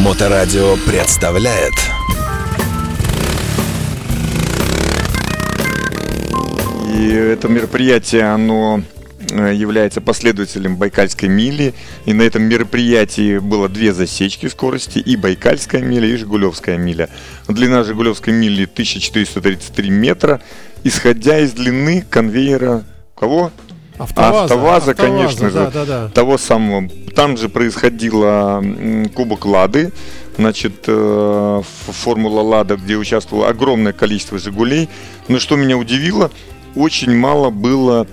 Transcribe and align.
Моторадио 0.00 0.76
представляет 0.86 1.74
И 6.96 7.08
это 7.08 7.48
мероприятие, 7.48 8.24
оно 8.24 8.82
э, 9.30 9.52
является 9.54 10.00
последователем 10.00 10.76
Байкальской 10.76 11.28
мили. 11.28 11.74
И 12.06 12.14
на 12.14 12.22
этом 12.22 12.44
мероприятии 12.44 13.38
было 13.38 13.68
две 13.68 13.92
засечки 13.92 14.46
скорости, 14.46 14.98
и 14.98 15.16
Байкальская 15.16 15.82
миля, 15.82 16.08
и 16.08 16.16
Жигулевская 16.16 16.78
миля. 16.78 17.10
Длина 17.46 17.84
Жигулевской 17.84 18.32
мили 18.32 18.64
1433 18.64 19.90
метра, 19.90 20.40
исходя 20.82 21.38
из 21.38 21.52
длины 21.52 22.06
конвейера 22.08 22.84
кого? 23.20 23.52
Автоваза, 24.00 24.44
Автоваза, 24.44 24.94
конечно 24.94 25.50
да, 25.50 25.66
же, 25.66 25.70
да, 25.72 25.84
да. 25.84 26.08
того 26.08 26.38
самого. 26.38 26.88
Там 27.14 27.36
же 27.36 27.50
происходила 27.50 28.64
Кубок 29.14 29.44
Лады, 29.44 29.92
значит, 30.38 30.84
э, 30.86 31.62
Формула 31.86 32.40
Лада, 32.40 32.76
где 32.76 32.96
участвовало 32.96 33.48
огромное 33.48 33.92
количество 33.92 34.38
«Жигулей». 34.38 34.88
Но 35.28 35.38
что 35.38 35.56
меня 35.56 35.76
удивило, 35.76 36.30
очень 36.74 37.14
мало 37.14 37.50
было 37.50 38.06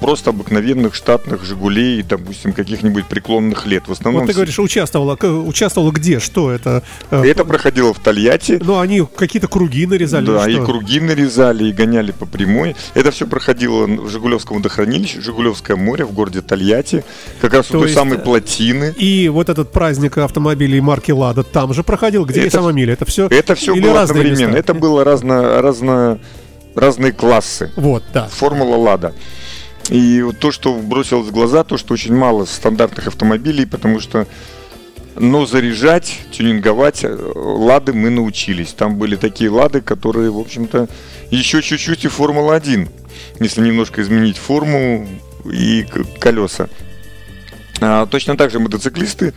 просто 0.00 0.30
обыкновенных 0.30 0.94
штатных 0.94 1.44
«Жигулей», 1.44 2.02
допустим, 2.02 2.52
каких-нибудь 2.52 3.06
преклонных 3.06 3.66
лет. 3.66 3.88
В 3.88 3.92
основном 3.92 4.22
Вот 4.22 4.28
ты 4.28 4.34
говоришь, 4.34 4.58
участвовала. 4.58 5.14
Участвовала 5.14 5.90
где? 5.90 6.20
Что 6.20 6.50
это? 6.50 6.82
Э, 7.10 7.24
это 7.24 7.44
проходило 7.44 7.92
в 7.94 7.98
Тольятти. 7.98 8.60
Ну, 8.62 8.78
они 8.78 9.06
какие-то 9.16 9.48
круги 9.48 9.86
нарезали. 9.86 10.26
Да, 10.26 10.48
и 10.48 10.56
круги 10.56 11.00
нарезали, 11.00 11.64
и 11.64 11.72
гоняли 11.72 12.12
по 12.12 12.26
прямой. 12.26 12.76
Это 12.94 13.10
все 13.10 13.26
проходило 13.26 13.86
в 13.86 14.08
Жигулевском 14.08 14.58
водохранилище, 14.58 15.20
Жигулевское 15.20 15.76
море 15.76 16.04
в 16.04 16.12
городе 16.12 16.40
Тольятти, 16.40 17.04
как 17.40 17.54
раз 17.54 17.68
у 17.70 17.72
То 17.72 17.78
той 17.78 17.88
есть, 17.88 17.94
самой 17.94 18.18
э, 18.18 18.20
плотины. 18.20 18.94
И 18.96 19.28
вот 19.28 19.48
этот 19.48 19.72
праздник 19.72 20.18
автомобилей 20.18 20.80
марки 20.80 21.12
Лада 21.12 21.42
там 21.42 21.72
же 21.74 21.82
проходил, 21.82 22.24
где 22.24 22.40
и 22.42 22.46
Это- 22.46 22.58
сама 22.58 22.72
миля. 22.72 22.92
Это 22.94 23.04
все. 23.04 23.26
Это 23.28 23.54
все 23.54 23.74
или 23.74 23.82
было 23.82 24.02
одновременно. 24.02 24.46
места? 24.46 24.58
Это 24.58 24.74
было 24.74 25.04
разно, 25.04 25.62
разно, 25.62 26.18
разные 26.74 27.12
классы. 27.12 27.70
Вот, 27.76 28.02
да. 28.12 28.28
Формула 28.28 28.76
Лада. 28.76 29.14
И 29.88 30.22
вот 30.22 30.38
то, 30.38 30.52
что 30.52 30.74
бросилось 30.74 31.28
в 31.28 31.32
глаза, 31.32 31.64
то, 31.64 31.76
что 31.76 31.94
очень 31.94 32.14
мало 32.14 32.44
стандартных 32.44 33.08
автомобилей, 33.08 33.66
потому 33.66 34.00
что 34.00 34.26
но 35.16 35.44
заряжать, 35.44 36.20
тюнинговать 36.30 37.00
э, 37.02 37.14
лады 37.34 37.92
мы 37.92 38.10
научились. 38.10 38.72
Там 38.72 38.96
были 38.96 39.16
такие 39.16 39.50
лады, 39.50 39.80
которые, 39.80 40.30
в 40.30 40.38
общем-то, 40.38 40.88
еще 41.30 41.62
чуть-чуть 41.62 42.04
и 42.04 42.08
Формула-1, 42.08 42.88
если 43.40 43.60
немножко 43.60 44.02
изменить 44.02 44.38
форму 44.38 45.08
и 45.44 45.84
колеса. 46.20 46.68
А, 47.80 48.06
точно 48.06 48.36
так 48.36 48.50
же 48.50 48.60
мотоциклисты 48.60 49.34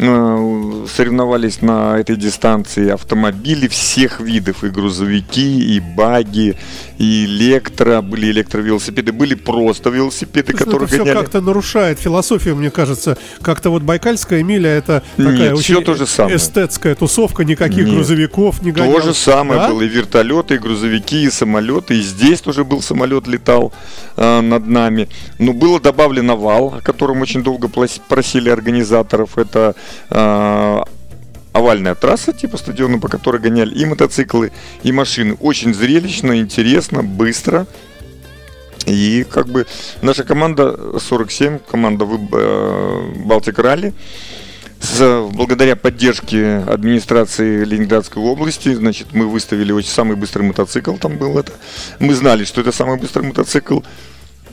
соревновались 0.00 1.62
на 1.62 1.98
этой 1.98 2.16
дистанции 2.16 2.88
автомобили 2.90 3.68
всех 3.68 4.20
видов, 4.20 4.64
и 4.64 4.68
грузовики, 4.68 5.76
и 5.76 5.80
баги, 5.80 6.56
и 6.98 7.24
электро, 7.26 8.00
были 8.00 8.30
электровелосипеды, 8.30 9.12
были 9.12 9.34
просто 9.34 9.90
велосипеды, 9.90 10.52
Слушай, 10.52 10.64
которые 10.64 10.86
это 10.86 10.94
все 10.94 11.04
гоняли. 11.04 11.18
как-то 11.20 11.40
нарушает 11.40 11.98
философию, 11.98 12.56
мне 12.56 12.70
кажется. 12.70 13.16
Как-то 13.42 13.70
вот 13.70 13.82
Байкальская 13.82 14.42
миля 14.42 14.70
это 14.70 15.02
такая 15.16 15.32
Нет, 15.36 15.52
очень 15.52 15.74
всё 15.76 15.80
то 15.82 15.94
же 15.94 16.06
самое. 16.06 16.36
эстетская 16.36 16.94
тусовка, 16.94 17.44
никаких 17.44 17.86
Нет. 17.86 17.94
грузовиков 17.94 18.62
не 18.62 18.72
То 18.72 18.80
гонялось. 18.80 19.04
же 19.04 19.14
самое 19.14 19.60
Да? 19.60 19.68
было, 19.68 19.82
и 19.82 19.88
вертолеты, 19.88 20.54
и 20.54 20.58
грузовики, 20.58 21.24
и 21.24 21.30
самолеты, 21.30 21.98
и 21.98 22.02
здесь 22.02 22.40
тоже 22.40 22.64
был 22.64 22.82
самолет, 22.82 23.26
летал 23.26 23.72
э, 24.16 24.40
над 24.40 24.66
нами. 24.66 25.08
Но 25.38 25.52
было 25.52 25.80
добавлено 25.80 26.36
вал, 26.36 26.74
о 26.78 26.80
котором 26.80 27.20
очень 27.20 27.42
долго 27.42 27.68
просили 28.08 28.48
организаторов. 28.50 29.38
Это 29.38 29.74
э, 29.76 29.80
овальная 31.52 31.94
трасса, 31.94 32.32
типа 32.32 32.56
стадиона, 32.58 32.98
по 32.98 33.08
которой 33.08 33.40
гоняли 33.40 33.74
и 33.74 33.84
мотоциклы, 33.84 34.52
и 34.82 34.92
машины. 34.92 35.36
Очень 35.40 35.74
зрелищно, 35.74 36.38
интересно, 36.38 37.02
быстро. 37.02 37.66
И 38.86 39.26
как 39.30 39.48
бы 39.48 39.66
наша 40.02 40.24
команда 40.24 40.98
47, 40.98 41.58
команда 41.70 42.06
э, 42.32 43.12
Балтик 43.24 43.58
Ралли, 43.58 43.92
с- 44.80 45.28
благодаря 45.32 45.76
поддержке 45.76 46.56
администрации 46.66 47.64
Ленинградской 47.64 48.22
области, 48.22 48.72
значит, 48.72 49.08
мы 49.12 49.28
выставили 49.28 49.72
очень 49.72 49.90
самый 49.90 50.16
быстрый 50.16 50.42
мотоцикл, 50.42 50.94
там 50.96 51.18
был 51.18 51.38
это. 51.38 51.52
Мы 51.98 52.14
знали, 52.14 52.44
что 52.44 52.62
это 52.62 52.72
самый 52.72 52.96
быстрый 52.96 53.22
мотоцикл. 53.26 53.80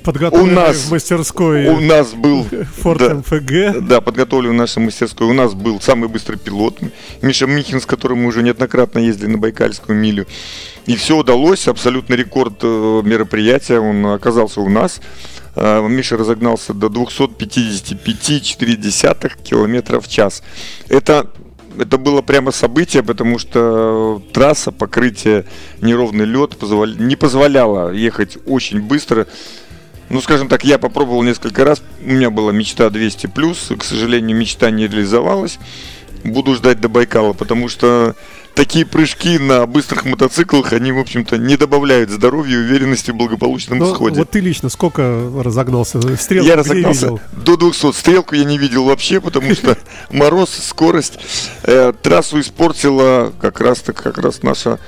Подготовленный 0.08 0.54
у 0.54 0.56
нас- 0.56 0.86
в 0.86 0.92
мастерской 0.92 1.68
У 1.68 1.82
нас 1.82 2.14
был 2.14 2.46
Форд 2.82 3.00
да, 3.00 3.16
МФГ. 3.16 3.82
да, 3.86 4.00
подготовлен 4.00 4.52
в 4.52 4.54
нашей 4.54 4.82
мастерской. 4.82 5.28
У 5.28 5.34
нас 5.34 5.54
был 5.54 5.82
самый 5.82 6.08
быстрый 6.08 6.38
пилот 6.38 6.80
Миша 7.22 7.46
Михин, 7.46 7.82
с 7.82 7.86
которым 7.86 8.20
мы 8.20 8.28
уже 8.28 8.42
неоднократно 8.42 9.00
ездили 9.00 9.32
на 9.32 9.38
Байкальскую 9.38 10.00
милю. 10.00 10.26
И 10.86 10.96
все 10.96 11.18
удалось, 11.18 11.68
абсолютный 11.68 12.16
рекорд 12.16 12.60
э, 12.64 13.02
мероприятия, 13.04 13.80
он 13.80 14.06
оказался 14.06 14.62
у 14.62 14.70
нас. 14.70 15.02
Э, 15.58 15.86
Миша 15.86 16.16
разогнался 16.16 16.74
до 16.74 16.88
255,4 16.88 19.32
километров 19.44 20.06
в 20.06 20.10
час. 20.10 20.42
Это 20.88 21.30
это 21.80 22.00
было 22.00 22.24
прямо 22.24 22.50
событие, 22.52 23.04
потому 23.04 23.38
что 23.38 24.20
трасса, 24.34 24.72
покрытие, 24.72 25.46
неровный 25.82 26.26
лед 26.26 26.58
позволя- 26.60 26.96
не 26.98 27.16
позволяло 27.16 27.92
ехать 27.92 28.38
очень 28.48 28.82
быстро. 28.82 29.28
Ну, 30.10 30.22
скажем 30.22 30.48
так, 30.48 30.64
я 30.64 30.78
попробовал 30.78 31.22
несколько 31.24 31.66
раз. 31.66 31.82
У 32.04 32.10
меня 32.12 32.30
была 32.30 32.52
мечта 32.52 32.90
200 32.90 33.28
плюс. 33.28 33.72
К 33.78 33.84
сожалению, 33.84 34.38
мечта 34.38 34.72
не 34.72 34.88
реализовалась. 34.88 35.60
Буду 36.24 36.56
ждать 36.56 36.80
до 36.80 36.90
Байкала, 36.90 37.34
потому 37.34 37.68
что 37.70 38.16
такие 38.56 38.86
прыжки 38.88 39.38
на 39.38 39.68
быстрых 39.68 40.04
мотоциклах, 40.06 40.74
они, 40.74 40.92
в 40.92 40.98
общем-то, 40.98 41.38
не 41.38 41.58
добавляют 41.58 42.10
здоровья 42.10 42.56
и 42.56 42.58
уверенности 42.58 43.12
в 43.12 43.16
благополучном 43.16 43.78
Ну, 43.78 43.94
исходе. 43.94 44.18
вот 44.20 44.32
ты 44.32 44.40
лично 44.40 44.70
сколько 44.70 45.30
разогнался? 45.44 46.02
Стрелку 46.18 46.48
я 46.48 46.56
разогнался 46.56 47.06
видел? 47.06 47.20
до 47.34 47.56
200. 47.56 47.92
Стрелку 47.94 48.34
я 48.34 48.46
не 48.46 48.58
видел 48.58 48.86
вообще, 48.86 49.22
потому 49.22 49.54
что 49.54 49.78
мороз, 50.10 50.50
скорость. 50.50 51.20
Э, 51.64 51.94
трассу 52.02 52.40
испортила 52.40 53.32
как 53.40 53.62
раз 53.62 53.82
так 53.82 53.96
как 54.02 54.18
раз 54.18 54.42
наша 54.42 54.80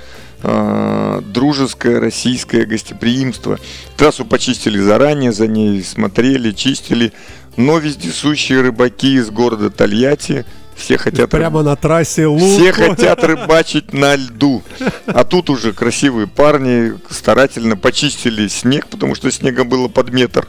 э, 0.44 1.22
дружеское 1.26 2.00
российское 2.00 2.66
гостеприимство. 2.66 3.60
Трассу 3.98 4.26
почистили 4.26 4.80
заранее, 4.80 5.32
за 5.32 5.48
ней 5.48 5.84
смотрели, 5.84 6.52
чистили. 6.52 7.14
Но 7.58 7.78
вездесущие 7.78 8.62
рыбаки 8.62 9.16
из 9.16 9.30
города 9.32 9.70
Тольятти 9.70 10.46
все 10.76 10.98
хотят 10.98 11.30
Прямо 11.30 11.62
на 11.62 11.76
трассе 11.76 12.26
лук. 12.26 12.42
все 12.42 12.72
хотят 12.72 13.24
рыбачить 13.24 13.92
на 13.94 14.16
льду. 14.16 14.64
А 15.08 15.26
тут 15.26 15.50
уже 15.50 15.74
красивые 15.74 16.28
парни 16.28 16.94
старательно 17.10 17.76
почистили 17.76 18.48
снег, 18.48 18.88
потому 18.88 19.14
что 19.16 19.30
снега 19.32 19.66
было 19.66 19.90
под 19.90 20.12
метр. 20.14 20.48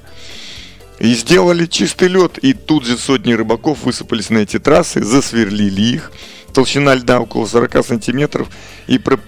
И 1.01 1.15
сделали 1.15 1.67
чистый 1.67 2.09
лед. 2.09 2.39
И 2.39 2.53
тут 2.53 2.85
же 2.85 2.97
сотни 2.97 3.33
рыбаков 3.33 3.85
высыпались 3.85 4.31
на 4.31 4.39
эти 4.39 4.59
трассы, 4.59 5.03
засверлили 5.03 5.83
их. 5.83 6.13
Толщина 6.53 6.95
льда 6.95 7.21
около 7.21 7.47
40 7.47 7.83
сантиметров. 7.85 8.49
И 8.87 8.99
про- 8.99 9.19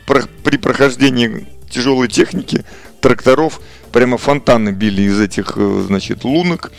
при 0.45 0.57
прохождении 0.57 1.47
тяжелой 1.71 2.09
техники, 2.09 2.65
тракторов, 3.01 3.61
прямо 3.93 4.19
фонтаны 4.19 4.71
били 4.71 5.03
из 5.03 5.21
этих, 5.21 5.55
э, 5.57 5.85
значит, 5.87 6.25
лунок. 6.25 6.73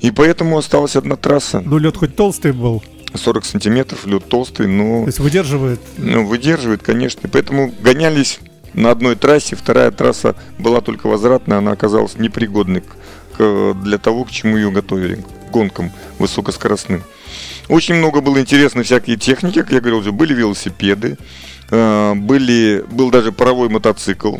И 0.00 0.10
поэтому 0.10 0.58
осталась 0.58 0.96
одна 0.96 1.16
трасса. 1.16 1.60
Ну, 1.60 1.78
лед 1.78 1.96
хоть 1.96 2.16
толстый 2.16 2.52
был, 2.52 2.82
40 3.14 3.44
сантиметров, 3.44 4.06
лед 4.06 4.24
толстый, 4.28 4.66
но 4.66 5.00
то 5.02 5.06
есть 5.06 5.18
выдерживает. 5.20 5.80
ну, 5.98 6.26
выдерживает, 6.26 6.82
конечно. 6.82 7.28
Поэтому 7.32 7.72
гонялись 7.80 8.38
на 8.74 8.90
одной 8.90 9.14
трассе. 9.16 9.56
Вторая 9.56 9.90
трасса 9.90 10.34
была 10.58 10.80
только 10.80 11.06
возвратная, 11.06 11.58
она 11.58 11.72
оказалась 11.72 12.16
непригодной 12.18 12.82
к- 13.36 13.74
для 13.82 13.98
того, 13.98 14.24
к 14.24 14.30
чему 14.30 14.56
ее 14.56 14.70
готовили, 14.70 15.16
к 15.48 15.50
гонкам 15.50 15.92
высокоскоростным. 16.18 17.02
Очень 17.68 17.94
много 17.96 18.20
было 18.20 18.38
интересной 18.40 18.84
всякой 18.84 19.16
техники, 19.16 19.60
как 19.60 19.72
я 19.72 19.80
говорил 19.80 19.98
уже, 19.98 20.12
были 20.12 20.34
велосипеды, 20.34 21.16
э, 21.70 22.14
были, 22.14 22.84
был 22.90 23.10
даже 23.10 23.32
паровой 23.32 23.68
мотоцикл, 23.68 24.36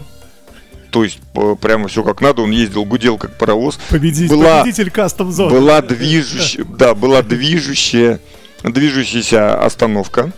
то 0.91 1.03
есть 1.05 1.19
э, 1.35 1.57
прямо 1.61 1.89
все 1.89 2.03
как 2.05 2.21
надо, 2.21 2.43
он 2.43 2.51
ездил, 2.51 2.85
гудел 2.85 3.19
как 3.19 3.37
паровоз. 3.37 3.79
Победитель, 3.91 4.35
Была- 4.35 4.61
победитель 4.63 4.91
кастом 4.91 5.33
зоны. 5.33 5.51
Была 5.51 5.81
движущая, 5.83 6.65
да, 6.65 6.95
была 6.95 7.23
движущая, 7.23 8.21
движущаяся 8.63 9.61
остановка. 9.61 10.33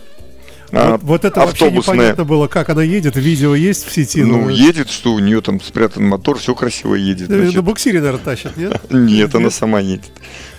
А, 0.71 0.91
Вот, 0.93 1.03
вот 1.03 1.25
это 1.25 1.39
вообще 1.39 1.65
автобусная. 1.65 1.95
непонятно 1.95 2.25
было, 2.25 2.47
как 2.47 2.69
она 2.69 2.83
едет. 2.83 3.15
Видео 3.15 3.55
есть 3.55 3.87
в 3.87 3.91
сети? 3.93 4.23
Ну, 4.23 4.49
едет, 4.49 4.89
что 4.89 5.13
у 5.13 5.19
нее 5.19 5.41
там 5.41 5.61
спрятан 5.61 6.05
мотор, 6.07 6.37
все 6.39 6.53
красиво 6.55 6.95
едет. 6.95 7.29
э, 7.29 7.35
значит. 7.37 7.55
На 7.55 7.61
буксире, 7.61 7.99
наверное, 7.99 8.23
тащат, 8.23 8.57
нет? 8.57 8.81
Нет, 8.91 9.33
она 9.35 9.49
сама 9.49 9.79
едет. 9.79 10.11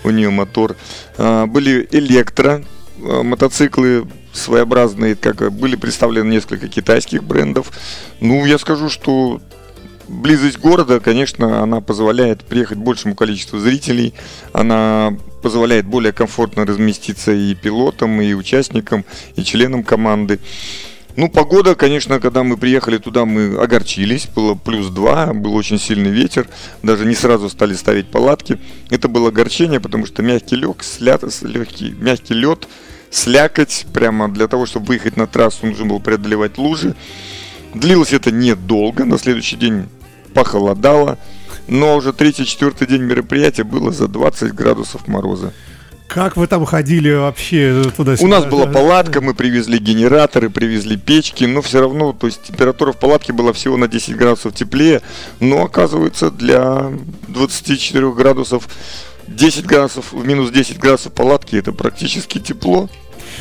У 0.05 0.11
нее 0.11 0.31
мотор. 0.31 0.77
А, 1.17 1.47
Были 1.47 1.87
электро 1.93 2.65
а, 3.03 3.23
мотоциклы 3.23 4.07
своеобразные, 4.33 5.17
как 5.17 5.53
были 5.53 5.77
представлены 5.77 6.31
несколько 6.31 6.69
китайских 6.69 7.25
брендов. 7.25 7.73
Ну, 8.21 8.45
я 8.47 8.59
скажу, 8.59 8.89
что 8.89 9.41
близость 10.09 10.59
города, 10.59 11.01
конечно, 11.01 11.63
она 11.63 11.81
позволяет 11.81 12.45
приехать 12.45 12.79
большему 12.79 13.15
количеству 13.15 13.59
зрителей, 13.59 14.15
она 14.53 15.17
позволяет 15.43 15.87
более 15.87 16.13
комфортно 16.13 16.67
разместиться 16.67 17.33
и 17.33 17.55
пилотам, 17.55 18.21
и 18.21 18.33
участникам, 18.35 19.05
и 19.37 19.45
членам 19.45 19.85
команды. 19.85 20.41
Ну, 21.17 21.29
погода, 21.29 21.75
конечно, 21.75 22.21
когда 22.21 22.45
мы 22.45 22.57
приехали 22.57 22.99
туда, 22.99 23.25
мы 23.25 23.57
огорчились. 23.57 24.29
Было 24.29 24.55
плюс 24.55 24.87
2, 24.87 25.33
был 25.35 25.53
очень 25.57 25.79
сильный 25.79 26.11
ветер. 26.11 26.47
Даже 26.85 27.05
не 27.07 27.17
сразу 27.17 27.49
стали 27.49 27.75
ставить 27.75 28.07
палатки. 28.07 28.59
Это 28.89 29.09
было 29.09 29.31
огорчение, 29.31 29.81
потому 29.81 30.07
что 30.07 30.23
мягкий 30.23 30.55
лег, 30.55 30.85
слят, 30.85 31.25
легкий, 31.43 31.91
мягкий 31.91 32.35
лед, 32.35 32.69
слякоть. 33.11 33.87
Прямо 33.93 34.29
для 34.29 34.47
того, 34.47 34.65
чтобы 34.65 34.87
выехать 34.87 35.17
на 35.17 35.27
трассу, 35.27 35.67
нужно 35.67 35.87
было 35.87 35.99
преодолевать 35.99 36.57
лужи. 36.57 36.95
Длилось 37.75 38.13
это 38.13 38.31
недолго. 38.31 39.05
На 39.05 39.19
следующий 39.19 39.57
день 39.57 39.87
похолодало. 40.39 41.19
Но 41.67 41.97
уже 41.97 42.13
третий-четвертый 42.13 42.87
день 42.87 43.03
мероприятия 43.03 43.65
было 43.65 43.91
за 43.93 44.09
20 44.09 44.55
градусов 44.55 45.09
мороза. 45.09 45.53
Как 46.07 46.39
вы 46.39 46.47
там 46.47 46.65
ходили 46.65 47.13
вообще 47.13 47.85
туда-сюда? 47.95 48.25
У 48.25 48.31
нас 48.31 48.47
была 48.47 48.67
палатка, 48.67 49.21
мы 49.21 49.35
привезли 49.35 49.79
генераторы, 49.79 50.49
привезли 50.49 50.97
печки, 50.97 51.45
но 51.45 51.61
все 51.61 51.81
равно, 51.81 52.15
то 52.15 52.27
есть 52.27 52.45
температура 52.45 52.93
в 52.93 52.97
палатке 52.97 53.35
была 53.35 53.53
всего 53.53 53.77
на 53.77 53.89
10 53.89 54.17
градусов 54.17 54.55
теплее, 54.55 55.03
но 55.41 55.65
оказывается 55.65 56.31
для 56.31 56.91
24 57.29 58.15
градусов 58.15 58.67
10 59.27 59.67
градусов, 59.67 60.13
в 60.13 60.25
минус 60.25 60.51
10 60.51 60.79
градусов 60.79 61.13
палатки 61.13 61.57
это 61.57 61.73
практически 61.73 62.39
тепло. 62.39 62.89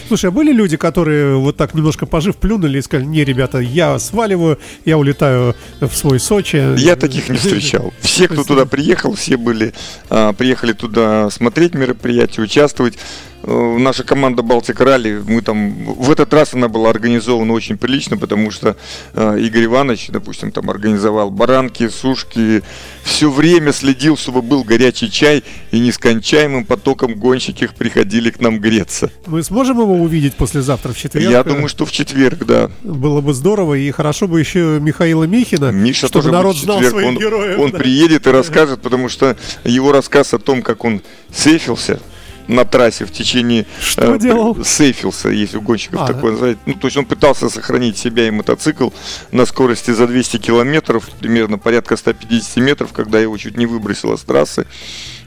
Слушай, 0.08 0.30
а 0.30 0.32
были 0.32 0.52
люди, 0.52 0.78
которые 0.78 1.38
вот 1.38 1.58
так 1.58 1.74
немножко 1.74 2.06
пожив, 2.06 2.38
плюнули 2.38 2.80
и 2.80 2.82
сказали, 2.82 3.08
не, 3.08 3.24
ребята, 3.24 3.60
я 3.60 4.00
сваливаю, 4.00 4.60
я 4.86 4.98
улетаю 4.98 5.56
в 5.80 5.92
свой 5.94 6.20
Сочи. 6.20 6.78
Я 6.78 6.96
таких 6.96 7.30
не 7.30 7.38
встречал. 7.38 7.94
Все, 8.02 8.28
кто 8.28 8.44
туда 8.44 8.66
приехал, 8.66 9.14
все 9.14 9.38
были, 9.38 9.74
а, 10.10 10.34
приехали 10.34 10.74
туда 10.74 11.30
смотреть 11.30 11.74
мероприятие, 11.74 12.44
участвовать. 12.44 12.98
Э, 13.44 13.78
наша 13.80 14.04
команда 14.04 14.42
Балтик 14.42 14.82
Ралли, 14.82 15.24
мы 15.26 15.42
там, 15.42 15.86
в 15.86 16.12
этот 16.12 16.34
раз 16.34 16.54
она 16.54 16.68
была 16.68 16.90
организована 16.90 17.54
очень 17.54 17.78
прилично, 17.78 18.18
потому 18.18 18.52
что 18.52 18.76
э, 19.14 19.40
Игорь 19.40 19.66
Иванович, 19.66 20.08
допустим, 20.10 20.52
там 20.52 20.70
организовал 20.70 21.30
баранки, 21.30 21.88
сушки, 21.88 22.62
все 23.04 23.32
время 23.32 23.72
следил, 23.72 24.18
чтобы 24.18 24.42
был 24.42 24.64
горячий 24.64 25.10
чай, 25.10 25.44
и 25.72 25.80
нескончаемым 25.80 26.66
потоком 26.66 27.16
гонщики 27.16 27.70
приходили 27.78 28.32
к 28.32 28.42
нам 28.42 28.60
греться. 28.60 29.12
Мы 29.28 29.44
сможем 29.44 29.80
его 29.94 30.04
увидеть 30.04 30.36
послезавтра 30.36 30.94
в 30.94 30.98
четверг? 30.98 31.30
Я 31.30 31.44
думаю, 31.44 31.68
что 31.68 31.86
в 31.86 31.92
четверг, 31.92 32.46
да. 32.46 32.70
Было 32.84 33.22
бы 33.22 33.34
здорово, 33.34 33.76
и 33.76 33.90
хорошо 33.92 34.28
бы 34.28 34.40
еще 34.40 34.80
Михаила 34.80 35.24
Михина, 35.26 35.72
Миша 35.72 36.08
чтобы 36.08 36.24
тоже 36.24 36.32
народ 36.32 36.58
знал 36.58 36.82
своих 36.82 37.08
он, 37.08 37.18
героев. 37.18 37.60
Он 37.60 37.72
да. 37.72 37.80
приедет 37.80 38.28
и 38.28 38.32
расскажет, 38.32 38.82
потому 38.82 39.10
что 39.10 39.38
его 39.64 39.92
рассказ 39.92 40.34
о 40.34 40.40
том, 40.40 40.62
как 40.62 40.86
он 40.86 41.02
сейфился, 41.32 42.00
на 42.48 42.66
трассе 42.66 43.06
в 43.06 43.12
течение... 43.12 43.66
Что 43.82 44.16
э, 44.16 44.20
делал? 44.20 44.64
Сейфился, 44.64 45.30
есть 45.30 45.56
у 45.56 45.62
гонщиков 45.62 46.02
А, 46.02 46.08
такое 46.08 46.32
называется. 46.32 46.64
Ну, 46.66 46.74
то 46.76 46.88
есть 46.88 46.98
он 46.98 47.06
пытался 47.06 47.50
сохранить 47.50 47.98
себя 47.98 48.28
и 48.28 48.32
мотоцикл 48.32 48.90
на 49.32 49.46
скорости 49.46 49.92
за 49.92 50.08
200 50.08 50.38
километров, 50.38 51.10
примерно 51.20 51.58
порядка 51.58 51.98
150 51.98 52.58
метров, 52.58 52.94
когда 52.94 53.20
его 53.20 53.38
чуть 53.38 53.58
не 53.58 53.66
выбросило 53.66 54.16
с 54.16 54.22
трассы. 54.22 54.66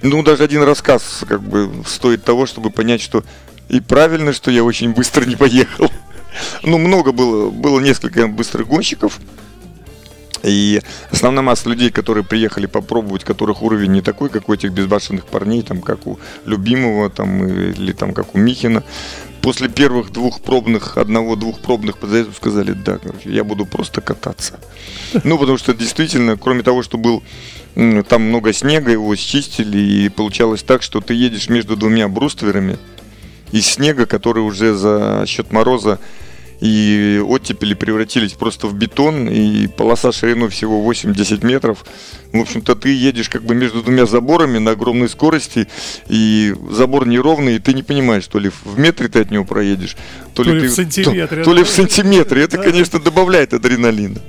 Ну, 0.03 0.23
даже 0.23 0.45
один 0.45 0.63
рассказ 0.63 1.25
как 1.29 1.43
бы 1.43 1.71
стоит 1.87 2.25
того, 2.25 2.47
чтобы 2.47 2.71
понять, 2.71 3.03
что 3.03 3.23
и 3.71 3.81
правильно, 3.81 4.33
что 4.33 4.51
я 4.51 4.65
очень 4.65 4.93
быстро 4.93 5.25
не 5.25 5.37
поехал. 5.37 5.91
Ну, 6.63 6.79
много 6.79 7.13
было, 7.13 7.51
было 7.51 7.81
несколько 7.81 8.27
быстрых 8.27 8.67
гонщиков, 8.67 9.19
и 10.43 10.81
основная 11.11 11.43
масса 11.43 11.69
людей, 11.69 11.91
которые 11.91 12.25
приехали 12.25 12.67
попробовать, 12.67 13.25
которых 13.25 13.63
уровень 13.63 13.93
не 13.93 14.01
такой, 14.01 14.29
как 14.31 14.49
у 14.49 14.55
этих 14.55 14.73
безбашенных 14.73 15.27
парней, 15.27 15.63
там, 15.63 15.81
как 15.81 16.07
у 16.07 16.19
Любимого, 16.47 17.11
там, 17.11 17.47
или 17.47 17.93
там, 17.93 18.15
как 18.15 18.35
у 18.35 18.39
Михина, 18.39 18.83
после 19.43 19.69
первых 19.69 20.13
двух 20.13 20.41
пробных, 20.41 20.97
одного-двух 20.97 21.61
пробных 21.61 21.99
подъездов 21.99 22.37
сказали, 22.37 22.73
да, 22.73 22.99
я 23.25 23.45
буду 23.45 23.67
просто 23.67 24.01
кататься. 24.01 24.59
Ну, 25.25 25.39
потому 25.39 25.59
что 25.59 25.75
действительно, 25.75 26.37
кроме 26.37 26.63
того, 26.63 26.83
что 26.83 26.97
был 26.97 27.23
там 28.09 28.23
много 28.23 28.53
снега, 28.53 28.91
его 28.91 29.15
счистили, 29.17 29.79
и 29.79 30.09
получалось 30.09 30.63
так, 30.63 30.83
что 30.83 31.01
ты 31.01 31.15
едешь 31.15 31.49
между 31.49 31.77
двумя 31.77 32.09
брустверами 32.09 32.79
из 33.53 33.67
снега, 33.67 34.07
который 34.07 34.41
уже 34.41 34.75
за 34.75 35.25
счет 35.27 35.53
мороза 35.53 35.99
и 36.61 37.23
оттепели 37.27 37.73
превратились 37.75 38.33
просто 38.33 38.67
в 38.67 38.75
бетон, 38.75 39.29
и 39.29 39.67
полоса 39.67 40.13
шириной 40.13 40.51
всего 40.51 40.91
8-10 40.91 41.45
метров. 41.47 41.85
В 42.33 42.39
общем-то, 42.39 42.75
ты 42.75 42.95
едешь 42.95 43.31
как 43.31 43.43
бы 43.45 43.55
между 43.55 43.83
двумя 43.83 44.05
заборами 44.05 44.59
на 44.59 44.73
огромной 44.73 45.09
скорости, 45.09 45.69
и 46.09 46.55
забор 46.71 47.07
неровный, 47.07 47.57
и 47.57 47.59
ты 47.59 47.73
не 47.73 47.83
понимаешь, 47.83 48.27
то 48.27 48.39
ли 48.39 48.51
в 48.51 48.79
метре 48.79 49.09
ты 49.09 49.21
от 49.21 49.31
него 49.31 49.45
проедешь, 49.45 49.97
то, 50.35 50.45
То 50.45 50.53
ли 50.53 50.61
ты, 50.61 50.69
в 50.69 50.73
сантиметре, 50.73 51.39
то, 51.39 51.45
то 51.45 51.55
ли 51.55 51.65
в 51.65 51.69
сантиметре. 51.69 52.43
Это, 52.43 52.59
конечно, 52.59 52.99
добавляет 52.99 53.55
адреналина. 53.55 54.21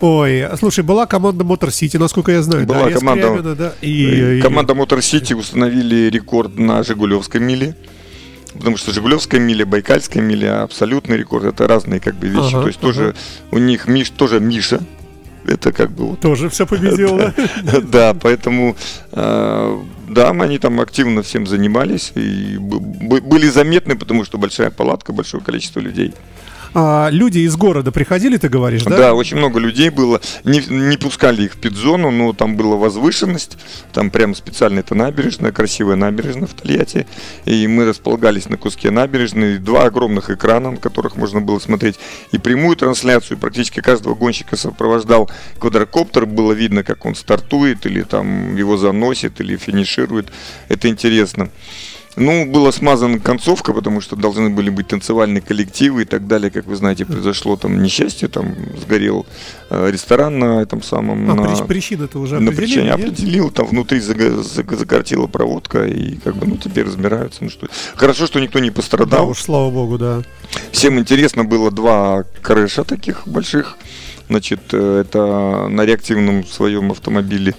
Ой, 0.00 0.46
слушай, 0.58 0.82
была 0.82 1.06
команда 1.06 1.44
Мотор 1.44 1.70
Сити, 1.70 1.98
насколько 1.98 2.32
я 2.32 2.42
знаю. 2.42 2.66
Была 2.66 2.88
да, 2.88 2.98
команда- 2.98 3.28
Скрябина, 3.28 3.54
да, 3.54 3.74
и, 3.82 4.40
Команда 4.40 4.72
Motor 4.72 4.98
City 4.98 5.34
установили 5.34 6.08
рекорд 6.08 6.58
на 6.58 6.82
Жигулевской 6.82 7.40
миле. 7.40 7.76
Потому 8.52 8.76
что 8.76 8.92
Жигулевская 8.92 9.40
миля, 9.40 9.64
Байкальская 9.64 10.22
миля 10.22 10.62
абсолютный 10.62 11.16
рекорд. 11.16 11.44
Это 11.44 11.66
разные 11.66 12.00
как 12.00 12.14
бы 12.16 12.28
вещи. 12.28 12.54
Ага, 12.54 12.62
То 12.62 12.66
есть 12.66 12.78
ага. 12.82 12.88
тоже 12.88 13.14
у 13.50 13.58
них 13.58 13.86
Миш 13.86 14.10
тоже 14.10 14.40
Миша. 14.40 14.80
Это 15.46 15.72
как 15.72 15.90
бы 15.90 16.06
вот 16.06 16.20
тоже 16.20 16.48
все 16.50 16.66
победил, 16.66 17.16
да? 17.16 17.34
да, 17.82 18.14
поэтому 18.14 18.76
э, 19.12 19.78
да, 20.08 20.30
они 20.30 20.58
там 20.58 20.80
активно 20.80 21.22
всем 21.22 21.46
занимались 21.46 22.12
и 22.14 22.58
были 22.58 23.48
заметны, 23.48 23.96
потому 23.96 24.24
что 24.24 24.38
большая 24.38 24.70
палатка, 24.70 25.12
большое 25.12 25.42
количество 25.42 25.80
людей. 25.80 26.12
А, 26.72 27.08
люди 27.10 27.38
из 27.40 27.56
города 27.56 27.90
приходили, 27.90 28.36
ты 28.36 28.48
говоришь, 28.48 28.84
да? 28.84 28.96
Да, 28.96 29.14
очень 29.14 29.36
много 29.36 29.58
людей 29.58 29.90
было. 29.90 30.20
Не, 30.44 30.60
не 30.60 30.96
пускали 30.96 31.44
их 31.44 31.54
в 31.54 31.56
пидзону, 31.58 32.10
но 32.10 32.32
там 32.32 32.56
была 32.56 32.76
возвышенность. 32.76 33.58
Там 33.92 34.10
прям 34.10 34.34
специально 34.34 34.80
это 34.80 34.94
набережная, 34.94 35.52
красивая 35.52 35.96
набережная 35.96 36.46
в 36.46 36.54
Тольятти. 36.54 37.06
И 37.44 37.66
мы 37.66 37.86
располагались 37.86 38.48
на 38.48 38.56
куске 38.56 38.90
набережной. 38.90 39.58
Два 39.58 39.84
огромных 39.84 40.30
экрана, 40.30 40.72
на 40.72 40.76
которых 40.76 41.16
можно 41.16 41.40
было 41.40 41.58
смотреть 41.58 41.98
и 42.32 42.38
прямую 42.38 42.76
трансляцию. 42.76 43.38
Практически 43.38 43.80
каждого 43.80 44.14
гонщика 44.14 44.56
сопровождал 44.56 45.30
квадрокоптер. 45.58 46.26
Было 46.26 46.52
видно, 46.52 46.84
как 46.84 47.04
он 47.04 47.14
стартует, 47.14 47.86
или 47.86 48.02
там 48.02 48.54
его 48.56 48.76
заносит, 48.76 49.40
или 49.40 49.56
финиширует. 49.56 50.28
Это 50.68 50.88
интересно. 50.88 51.50
Ну, 52.16 52.44
была 52.44 52.72
смазана 52.72 53.20
концовка, 53.20 53.72
потому 53.72 54.00
что 54.00 54.16
должны 54.16 54.50
были 54.50 54.68
быть 54.68 54.88
танцевальные 54.88 55.40
коллективы 55.40 56.02
и 56.02 56.04
так 56.04 56.26
далее. 56.26 56.50
Как 56.50 56.66
вы 56.66 56.74
знаете, 56.74 57.04
произошло 57.04 57.56
там 57.56 57.82
несчастье, 57.82 58.26
там 58.28 58.56
сгорел 58.80 59.26
э, 59.70 59.90
ресторан 59.90 60.38
на 60.38 60.60
этом 60.60 60.82
самом... 60.82 61.30
А, 61.30 61.34
на, 61.34 61.40
прич- 61.42 61.66
причины-то 61.66 62.18
уже 62.18 62.40
на 62.40 62.50
причине 62.52 62.92
определил, 62.92 63.50
там 63.50 63.66
внутри 63.66 64.00
закортила 64.00 65.28
проводка, 65.28 65.86
и 65.86 66.16
как 66.16 66.36
бы, 66.36 66.46
ну, 66.46 66.56
теперь 66.56 66.86
разбираются. 66.86 67.44
Ну, 67.44 67.50
что... 67.50 67.68
Хорошо, 67.94 68.26
что 68.26 68.40
никто 68.40 68.58
не 68.58 68.70
Да 68.70 68.74
пострадал. 68.76 69.28
уж, 69.28 69.38
слава 69.40 69.70
богу, 69.70 69.96
да. 69.96 70.22
Всем 70.72 70.98
интересно 70.98 71.44
было 71.44 71.70
два 71.70 72.24
крыша 72.42 72.82
таких 72.84 73.26
больших. 73.28 73.76
Значит, 74.28 74.60
э, 74.72 75.02
это 75.06 75.68
на 75.68 75.84
реактивном 75.84 76.44
своем 76.44 76.90
автомобиле 76.90 77.54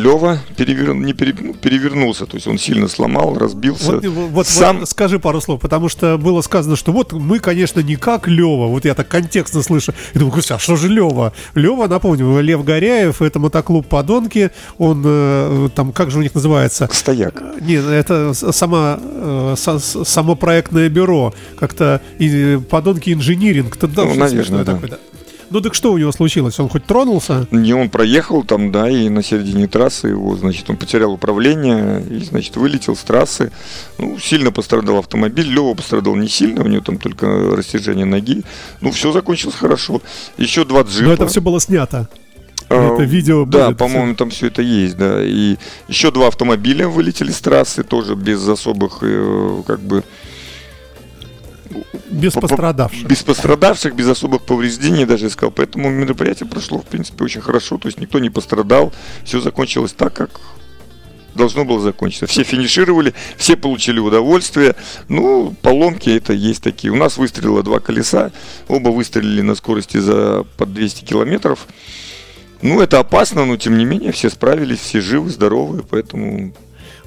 Лева 0.00 0.38
перевер... 0.56 0.94
не 0.94 1.12
пере- 1.12 1.34
ну, 1.38 1.54
перевернулся, 1.54 2.26
то 2.26 2.36
есть 2.36 2.46
он 2.46 2.58
сильно 2.58 2.88
сломал, 2.88 3.36
разбился. 3.38 3.92
Вот, 3.92 4.04
вот- 4.06 4.46
Сам 4.46 4.80
вот 4.80 4.88
скажи 4.88 5.18
пару 5.18 5.40
слов, 5.40 5.60
потому 5.60 5.88
что 5.88 6.16
было 6.18 6.40
сказано, 6.42 6.76
что 6.76 6.92
вот 6.92 7.12
мы, 7.12 7.38
конечно, 7.38 7.80
не 7.80 7.96
как 7.96 8.26
Лева, 8.28 8.66
вот 8.66 8.84
я 8.84 8.94
так 8.94 9.08
контекстно 9.08 9.62
слышу, 9.62 9.92
и 10.14 10.18
думаю, 10.18 10.34
«Господи, 10.34 10.56
а 10.56 10.58
что 10.58 10.76
же 10.76 10.88
Лева? 10.88 11.32
Лева, 11.54 11.86
напомню, 11.86 12.40
Лев 12.40 12.64
Горяев, 12.64 13.22
это 13.22 13.38
мотоклуб 13.38 13.86
«Подонки», 13.86 14.50
он 14.78 15.02
э, 15.04 15.68
там, 15.74 15.92
как 15.92 16.10
же 16.10 16.18
у 16.18 16.22
них 16.22 16.34
называется? 16.34 16.88
стояк. 16.92 17.42
Нет, 17.60 17.84
это 17.84 18.32
сама, 18.34 18.98
э, 19.02 19.54
само 19.56 20.34
проектное 20.36 20.88
бюро, 20.88 21.34
как-то 21.58 22.00
и, 22.18 22.58
«Подонки 22.70 23.12
инжиниринг», 23.12 23.76
Ну, 23.82 24.14
наверное, 24.14 24.64
да. 24.64 24.74
такое, 24.74 24.90
да. 24.90 24.98
Ну 25.50 25.60
так 25.60 25.74
что 25.74 25.92
у 25.92 25.98
него 25.98 26.12
случилось? 26.12 26.58
Он 26.60 26.68
хоть 26.68 26.84
тронулся? 26.84 27.46
Не 27.50 27.74
он 27.74 27.90
проехал 27.90 28.44
там, 28.44 28.70
да, 28.70 28.88
и 28.88 29.08
на 29.08 29.22
середине 29.22 29.66
трассы 29.66 30.08
его, 30.08 30.36
значит, 30.36 30.70
он 30.70 30.76
потерял 30.76 31.12
управление 31.12 32.02
и, 32.08 32.24
значит, 32.24 32.56
вылетел 32.56 32.94
с 32.94 33.00
трассы. 33.00 33.50
Ну, 33.98 34.16
сильно 34.18 34.52
пострадал 34.52 34.98
автомобиль. 34.98 35.48
Лева 35.48 35.74
пострадал 35.74 36.14
не 36.14 36.28
сильно, 36.28 36.62
у 36.62 36.68
него 36.68 36.82
там 36.82 36.98
только 36.98 37.26
растяжение 37.56 38.06
ноги. 38.06 38.42
Ну, 38.80 38.92
все 38.92 39.10
закончилось 39.10 39.56
хорошо. 39.56 40.00
Еще 40.38 40.64
два 40.64 40.82
джипа. 40.82 41.08
Но 41.08 41.12
это 41.12 41.26
все 41.26 41.40
было 41.40 41.60
снято. 41.60 42.08
А, 42.68 42.94
это 42.94 43.02
видео 43.02 43.44
Да, 43.44 43.68
будет, 43.68 43.78
по-моему, 43.78 44.14
там 44.14 44.30
все 44.30 44.46
это 44.46 44.62
есть, 44.62 44.96
да. 44.96 45.20
И 45.24 45.56
еще 45.88 46.12
два 46.12 46.28
автомобиля 46.28 46.88
вылетели 46.88 47.32
с 47.32 47.40
трассы, 47.40 47.82
тоже 47.82 48.14
без 48.14 48.46
особых, 48.46 48.98
э, 49.02 49.62
как 49.66 49.80
бы, 49.80 50.04
Без 52.10 52.32
по- 52.32 52.40
по- 52.40 52.48
пострадавших. 52.48 53.06
Без 53.06 53.22
пострадавших, 53.22 53.94
без 53.94 54.08
особых 54.08 54.42
повреждений, 54.42 55.04
даже 55.04 55.26
я 55.26 55.30
сказал. 55.30 55.52
Поэтому 55.52 55.90
мероприятие 55.90 56.48
прошло, 56.48 56.78
в 56.78 56.86
принципе, 56.86 57.24
очень 57.24 57.40
хорошо. 57.40 57.78
То 57.78 57.88
есть 57.88 58.00
никто 58.00 58.18
не 58.18 58.30
пострадал. 58.30 58.92
Все 59.24 59.40
закончилось 59.40 59.92
так, 59.92 60.12
как 60.12 60.40
должно 61.34 61.64
было 61.64 61.80
закончиться. 61.80 62.26
Все 62.26 62.42
финишировали, 62.42 63.14
все 63.36 63.56
получили 63.56 63.98
удовольствие. 63.98 64.74
Ну, 65.08 65.54
поломки 65.62 66.10
это 66.10 66.32
есть 66.32 66.62
такие. 66.62 66.92
У 66.92 66.96
нас 66.96 67.16
выстрелило 67.16 67.62
два 67.62 67.80
колеса. 67.80 68.32
Оба 68.68 68.88
выстрелили 68.90 69.40
на 69.40 69.54
скорости 69.54 69.98
за 69.98 70.44
под 70.56 70.72
200 70.74 71.04
километров. 71.04 71.66
Ну, 72.62 72.80
это 72.80 72.98
опасно, 72.98 73.46
но 73.46 73.56
тем 73.56 73.78
не 73.78 73.84
менее 73.84 74.12
все 74.12 74.28
справились, 74.28 74.80
все 74.80 75.00
живы, 75.00 75.30
здоровы, 75.30 75.82
поэтому 75.88 76.52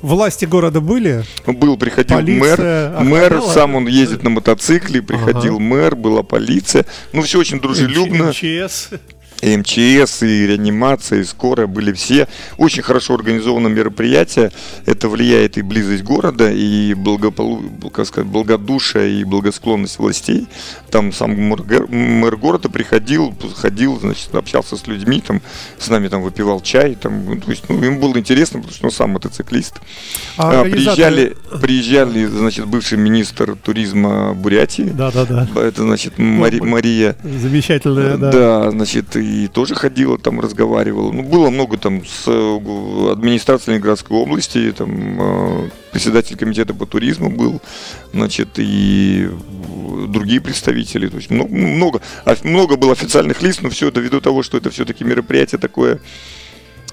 Власти 0.04 0.44
города 0.44 0.82
были? 0.82 1.24
был, 1.48 1.78
приходил 1.78 2.18
Полиция 2.18 2.90
мэр, 2.92 3.04
мэр 3.06 3.26
охраняла? 3.36 3.54
сам 3.54 3.76
он 3.76 3.88
ездит 3.88 4.22
на 4.22 4.30
мотоцикле, 4.30 5.02
приходил 5.02 5.56
Ага. 5.56 5.64
мэр, 5.64 5.96
была 5.96 6.24
полиция, 6.24 6.86
ну 7.14 7.22
все 7.22 7.40
очень 7.40 7.62
дружелюбно, 7.62 8.26
МЧС. 8.32 8.90
И 9.44 9.58
МЧС, 9.58 10.24
и 10.24 10.48
реанимация, 10.48 11.20
и 11.20 11.24
скорая 11.26 11.68
были 11.68 11.92
все. 11.92 12.28
Очень 12.58 12.82
хорошо 12.82 13.16
организовано 13.16 13.68
мероприятие. 13.68 14.52
Это 14.86 15.10
влияет 15.10 15.58
и 15.58 15.62
близость 15.62 16.04
города, 16.04 16.50
и 16.50 16.94
благополу... 16.94 17.62
как 17.94 18.08
сказать, 18.08 18.30
благодушие, 18.30 19.20
и 19.20 19.24
благосклонность 19.26 20.00
властей. 20.00 20.48
Там 20.90 21.12
сам 21.12 21.32
мэр, 21.32 21.88
мэр 21.90 22.38
города 22.38 22.70
приходил, 22.70 23.36
ходил, 23.56 24.00
значит, 24.00 24.34
общался 24.34 24.78
с 24.78 24.88
людьми, 24.88 25.22
там, 25.26 25.42
с 25.78 25.90
нами 25.90 26.08
там 26.08 26.22
выпивал 26.22 26.62
чай. 26.62 26.96
Там, 26.96 27.26
ну, 27.26 27.36
то 27.42 27.52
есть, 27.52 27.66
ну, 27.68 27.84
ему 27.84 28.00
было 28.00 28.18
интересно, 28.18 28.60
потому 28.60 28.74
что 28.76 28.86
он 28.86 28.92
сам 28.92 29.10
мотоциклист. 29.12 29.82
А 30.38 30.62
А, 30.62 30.64
приезжали, 30.64 31.36
приезжали, 31.62 32.26
значит, 32.26 32.66
бывший 32.66 32.98
министр 32.98 33.58
туризма 33.62 34.34
Бурятии. 34.34 34.84
Да-да-да. 34.84 35.48
Это, 35.60 35.82
значит, 35.84 36.18
Мари- 36.18 36.62
Мария 36.62 37.18
Замечательная, 37.24 38.18
да. 38.18 38.32
да. 38.32 38.72
значит, 38.72 39.16
и 39.18 39.33
тоже 39.54 39.76
ходила 39.76 40.18
там, 40.18 40.40
разговаривала. 40.40 41.12
Ну, 41.12 41.24
было 41.24 41.50
много 41.50 41.78
там 41.78 42.06
с 42.06 42.24
э, 42.28 43.12
администрацией 43.12 43.74
Ленинградской 43.74 44.18
области, 44.18 44.72
там 44.72 45.22
э, 45.22 45.70
председатель 45.92 46.38
комитета 46.38 46.74
по 46.74 46.86
туризму 46.86 47.30
был, 47.30 47.62
значит, 48.14 48.50
и 48.58 49.30
другие 50.08 50.42
представители. 50.42 51.08
То 51.08 51.18
есть 51.18 51.30
много, 51.30 51.54
много, 51.54 52.02
а- 52.26 52.36
много 52.44 52.78
было 52.78 52.94
официальных 52.94 53.42
лиц, 53.42 53.60
но 53.62 53.70
все 53.70 53.90
это 53.90 54.00
ввиду 54.00 54.22
того, 54.22 54.44
что 54.44 54.58
это 54.58 54.70
все-таки 54.70 55.04
мероприятие 55.04 55.60
такое 55.60 56.00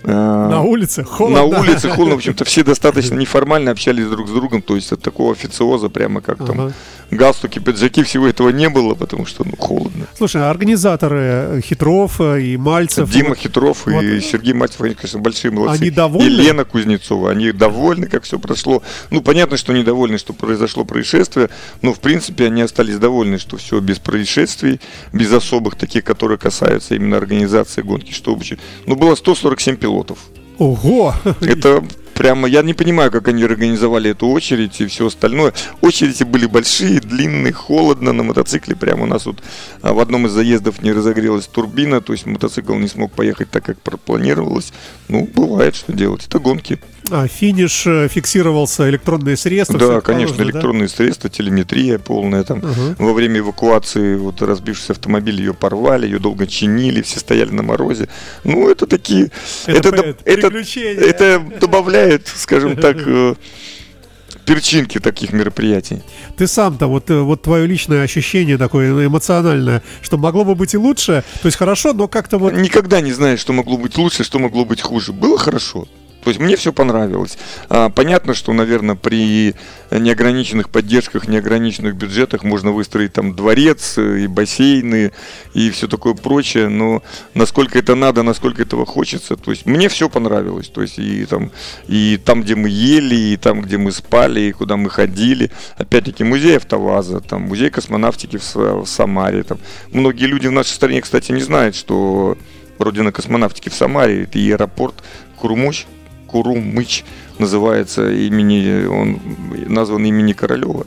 На 0.03 0.63
улице 0.63 1.05
холодно. 1.05 1.39
на 1.39 1.45
улице 1.45 1.89
холодно, 1.91 2.15
в 2.15 2.19
общем-то, 2.19 2.45
все 2.45 2.65
достаточно 2.65 3.15
неформально 3.15 3.71
общались 3.71 4.07
друг 4.07 4.29
с 4.29 4.33
другом, 4.33 4.63
то 4.63 4.77
есть 4.77 4.93
от 4.93 5.03
такого 5.03 5.33
официоза 5.33 5.89
прямо 5.89 6.21
как 6.21 6.39
там 6.39 6.61
Ага. 6.61 6.73
галстуки, 7.11 7.59
пиджаки, 7.59 8.03
всего 8.03 8.27
этого 8.27 8.49
не 8.51 8.69
было, 8.69 8.95
потому 8.95 9.27
что, 9.27 9.45
ну, 9.45 9.53
холодно. 9.59 10.07
Слушай, 10.17 10.43
а 10.43 10.51
организаторы 10.51 11.19
э, 11.19 11.61
Хитров 11.63 12.21
э, 12.21 12.41
и 12.43 12.57
Мальцев... 12.57 13.11
Дима 13.11 13.35
Хитров 13.35 13.87
вот. 13.87 14.03
и 14.03 14.21
Сергей 14.21 14.55
Мальцев, 14.55 14.81
они, 14.81 14.95
конечно, 14.95 15.19
большие 15.19 15.51
молодцы. 15.51 15.81
Они 15.81 15.91
довольны? 15.91 16.27
И 16.27 16.31
Лена 16.31 16.65
Кузнецова, 16.65 17.31
они 17.31 17.53
довольны, 17.53 18.07
как 18.07 18.23
все 18.25 18.39
прошло. 18.39 18.83
Ну, 19.11 19.21
понятно, 19.21 19.57
что 19.57 19.73
недовольны, 19.73 20.19
что 20.19 20.33
произошло 20.33 20.85
происшествие, 20.85 21.51
но, 21.83 21.93
в 21.93 22.01
принципе, 22.01 22.47
они 22.47 22.63
остались 22.63 22.97
довольны, 22.97 23.39
что 23.39 23.57
все 23.57 23.81
без 23.81 23.99
происшествий, 23.99 24.81
без 25.13 25.33
особых 25.33 25.75
таких, 25.77 26.05
которые 26.05 26.39
касаются 26.39 26.95
именно 26.95 27.17
организации 27.17 27.83
гонки, 27.83 28.13
что 28.13 28.35
вообще. 28.35 28.59
Ну, 28.87 28.97
было 28.97 29.15
147 29.15 29.77
пилотов. 29.77 29.90
Ого! 30.59 31.15
Это 31.41 31.83
прямо, 32.21 32.47
я 32.47 32.63
не 32.63 32.75
понимаю, 32.75 33.11
как 33.11 33.29
они 33.29 33.45
организовали 33.45 34.11
эту 34.11 34.27
очередь 34.27 34.79
и 34.83 34.87
все 34.87 35.07
остальное. 35.07 35.55
Очереди 35.81 36.25
были 36.25 36.45
большие, 36.45 37.01
длинные, 37.01 37.55
холодно 37.55 38.13
на 38.13 38.23
мотоцикле. 38.23 38.77
Прямо 38.77 39.05
у 39.05 39.07
нас 39.07 39.25
вот 39.25 39.43
а, 39.81 39.95
в 39.95 40.01
одном 40.01 40.27
из 40.27 40.33
заездов 40.33 40.83
не 40.83 40.93
разогрелась 40.93 41.47
турбина, 41.47 42.03
то 42.03 42.13
есть 42.13 42.27
мотоцикл 42.27 42.75
не 42.75 42.89
смог 42.89 43.13
поехать 43.13 43.51
так, 43.51 43.65
как 43.65 43.79
планировалось. 44.01 44.75
Ну, 45.09 45.27
бывает, 45.35 45.75
что 45.75 45.95
делать. 45.95 46.27
Это 46.27 46.39
гонки. 46.39 46.79
А 47.11 47.27
финиш 47.27 47.87
э, 47.87 48.09
фиксировался 48.09 48.89
электронные 48.89 49.37
средства. 49.37 49.79
да, 49.79 50.01
конечно, 50.01 50.37
положено, 50.37 50.37
да? 50.37 50.45
электронные 50.45 50.89
средства, 50.89 51.29
телеметрия 51.29 51.99
полная 51.99 52.45
там. 52.45 52.59
Ага. 52.59 52.97
Во 52.99 53.13
время 53.13 53.41
эвакуации 53.41 54.15
вот 54.17 54.41
разбившийся 54.43 54.93
автомобиль 54.93 55.37
ее 55.37 55.53
порвали, 55.53 56.07
ее 56.07 56.19
долго 56.19 56.47
чинили, 56.47 57.03
все 57.03 57.19
стояли 57.19 57.51
на 57.51 57.63
морозе. 57.63 58.09
Ну, 58.45 58.71
это 58.71 58.87
такие... 58.87 59.31
Это, 59.67 59.89
Это, 59.89 60.17
это, 60.25 60.51
приключения. 60.51 61.01
это 61.01 61.43
добавляет, 61.61 62.10
скажем 62.35 62.77
так, 62.77 62.97
э, 63.07 63.35
перчинки 64.45 64.99
таких 64.99 65.33
мероприятий. 65.33 66.03
Ты 66.37 66.47
сам-то, 66.47 66.87
вот, 66.87 67.11
э, 67.11 67.21
вот 67.21 67.43
твое 67.43 67.67
личное 67.67 68.03
ощущение 68.03 68.59
такое 68.59 69.07
эмоциональное, 69.07 69.83
что 70.03 70.17
могло 70.19 70.45
бы 70.45 70.55
быть 70.55 70.75
и 70.75 70.79
лучше, 70.79 71.25
то 71.43 71.47
есть 71.47 71.57
хорошо, 71.57 71.93
но 71.93 72.09
как-то 72.09 72.39
вот... 72.39 72.53
Никогда 72.55 73.01
не 73.01 73.13
знаешь, 73.13 73.41
что 73.41 73.53
могло 73.53 73.77
быть 73.77 73.97
лучше, 73.97 74.25
что 74.25 74.39
могло 74.39 74.65
быть 74.65 74.81
хуже. 74.81 75.13
Было 75.13 75.39
хорошо. 75.39 75.87
То 76.23 76.31
есть 76.31 76.41
мне 76.41 76.57
все 76.57 76.73
понравилось. 76.73 77.39
А, 77.69 77.89
понятно, 77.89 78.35
что, 78.35 78.53
наверное, 78.53 78.95
при 78.95 79.55
неограниченных 79.91 80.69
поддержках, 80.71 81.27
неограниченных 81.29 81.97
бюджетах 81.97 82.45
можно 82.45 82.73
выстроить 82.73 83.13
там 83.13 83.35
дворец 83.35 83.97
э, 83.99 84.21
и 84.21 84.27
бассейны 84.27 85.13
и 85.55 85.71
все 85.71 85.89
такое 85.89 86.15
прочее, 86.15 86.69
но 86.69 87.03
насколько 87.35 87.79
это 87.79 87.95
надо, 87.95 88.23
насколько 88.23 88.63
этого 88.63 88.87
хочется, 88.87 89.37
то 89.37 89.51
есть 89.51 89.67
мне 89.67 89.89
все 89.89 90.09
понравилось. 90.09 90.69
То 90.69 90.83
есть 90.83 90.99
и 90.99 91.25
там, 91.25 91.51
и 91.89 92.21
там, 92.23 92.43
где 92.43 92.55
мы 92.55 92.69
ели, 92.69 93.17
и 93.33 93.37
там, 93.37 93.63
где 93.63 93.79
мы 93.79 93.91
спали, 93.91 94.41
и 94.41 94.53
куда 94.53 94.77
мы 94.77 94.91
ходили. 94.91 95.51
Опять-таки 95.77 96.23
музей 96.23 96.59
автоваза, 96.59 97.21
там 97.21 97.43
музей 97.43 97.71
космонавтики 97.71 98.39
в, 98.39 98.85
Самаре. 98.87 99.43
Там. 99.43 99.59
Многие 99.93 100.27
люди 100.27 100.47
в 100.47 100.53
нашей 100.53 100.71
стране, 100.71 101.01
кстати, 101.01 101.33
не 101.33 101.41
знают, 101.41 101.75
что 101.75 102.37
родина 102.79 103.13
космонавтики 103.13 103.69
в 103.69 103.75
Самаре, 103.75 104.25
это 104.25 104.39
и 104.39 104.51
аэропорт 104.51 104.95
Курумыч, 105.37 105.87
Курумыч 106.31 107.05
называется 107.39 108.11
имени, 108.11 108.87
он 108.87 109.19
назван 109.67 110.05
имени 110.05 110.33
Королева. 110.33 110.87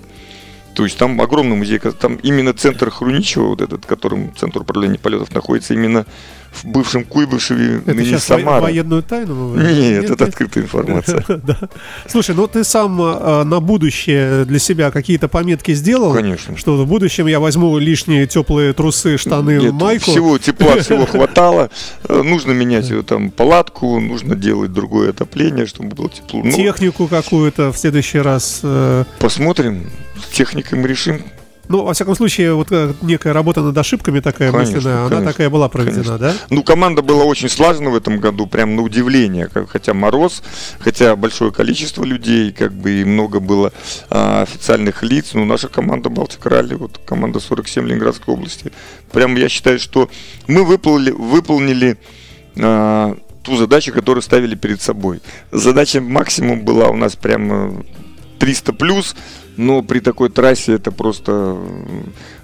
То 0.73 0.85
есть 0.85 0.97
там 0.97 1.21
огромный 1.21 1.55
музей, 1.55 1.79
там 1.79 2.15
именно 2.15 2.53
центр 2.53 2.89
Хруничева, 2.89 3.47
вот 3.49 3.61
этот, 3.61 3.85
которым 3.85 4.35
центр 4.35 4.61
управления 4.61 4.97
полетов 4.97 5.33
находится 5.33 5.73
именно 5.73 6.05
в 6.53 6.65
бывшем 6.65 7.03
Куйбышеве, 7.03 7.77
Это 7.77 7.93
ныне 7.93 8.09
сейчас 8.09 8.23
Самара. 8.25 8.61
военную 8.61 9.03
тайну? 9.03 9.51
говорим? 9.53 9.75
Нет, 9.75 10.09
это 10.09 10.25
открытая 10.25 10.63
информация. 10.63 11.23
Да. 11.43 11.57
Слушай, 12.07 12.35
ну 12.35 12.47
ты 12.47 12.63
сам 12.63 13.01
э, 13.01 13.43
на 13.43 13.59
будущее 13.59 14.45
для 14.45 14.59
себя 14.59 14.91
какие-то 14.91 15.27
пометки 15.27 15.73
сделал? 15.73 16.13
Конечно. 16.13 16.55
Что 16.57 16.75
в 16.77 16.87
будущем 16.87 17.27
я 17.27 17.39
возьму 17.39 17.77
лишние 17.77 18.27
теплые 18.27 18.73
трусы, 18.73 19.17
штаны, 19.17 19.57
Нет, 19.59 19.73
майку. 19.73 20.11
Всего 20.11 20.37
тепла, 20.37 20.75
всего 20.81 21.05
хватало. 21.05 21.69
Э, 22.07 22.21
Нужно 22.23 22.51
менять 22.51 22.91
там 23.07 23.31
палатку, 23.31 23.99
нужно 23.99 24.35
делать 24.35 24.71
другое 24.71 25.09
отопление, 25.09 25.65
чтобы 25.65 25.89
было 25.95 26.09
тепло. 26.09 26.41
Ну, 26.43 26.51
Технику 26.51 27.07
какую-то 27.07 27.71
в 27.71 27.77
следующий 27.77 28.19
раз. 28.19 28.59
э, 28.63 29.03
посмотрим, 29.19 29.89
с 30.21 30.35
техникой 30.35 30.79
мы 30.79 30.87
решим. 30.87 31.21
Ну, 31.69 31.83
во 31.85 31.93
всяком 31.93 32.15
случае, 32.15 32.53
вот 32.53 32.67
э, 32.71 32.93
некая 33.01 33.31
работа 33.31 33.61
над 33.61 33.77
ошибками 33.77 34.19
такая 34.19 34.51
Конечно, 34.51 34.75
мысленная, 34.75 34.99
она 34.99 35.09
конечно, 35.09 35.31
такая 35.31 35.49
была 35.49 35.69
проведена, 35.69 36.03
конечно. 36.03 36.17
да? 36.17 36.33
Ну, 36.49 36.63
команда 36.63 37.01
была 37.01 37.23
очень 37.23 37.47
слажена 37.47 37.89
в 37.89 37.95
этом 37.95 38.19
году, 38.19 38.47
прям 38.47 38.75
на 38.75 38.81
удивление. 38.81 39.49
Хотя 39.69 39.93
мороз, 39.93 40.43
хотя 40.79 41.15
большое 41.15 41.51
количество 41.53 42.03
людей, 42.03 42.51
как 42.51 42.73
бы 42.73 43.01
и 43.01 43.05
много 43.05 43.39
было 43.39 43.71
а, 44.09 44.41
официальных 44.41 45.03
лиц. 45.03 45.31
Ну, 45.33 45.45
наша 45.45 45.69
команда 45.69 46.09
Балтик 46.09 46.45
Ралли, 46.45 46.75
вот 46.75 46.99
команда 47.05 47.39
47 47.39 47.87
Ленинградской 47.87 48.33
области. 48.33 48.71
Прям 49.11 49.35
я 49.35 49.47
считаю, 49.47 49.79
что 49.79 50.09
мы 50.47 50.65
выполнили, 50.65 51.11
выполнили 51.11 51.97
а, 52.59 53.17
ту 53.41 53.55
задачу, 53.55 53.93
которую 53.93 54.21
ставили 54.21 54.55
перед 54.55 54.81
собой. 54.81 55.21
Задача 55.51 56.01
максимум 56.01 56.65
была 56.65 56.89
у 56.89 56.95
нас 56.95 57.15
прям 57.15 57.85
300 58.39 58.73
плюс, 58.73 59.15
но 59.57 59.81
при 59.81 59.99
такой 59.99 60.29
трассе 60.29 60.73
это 60.73 60.91
просто 60.91 61.57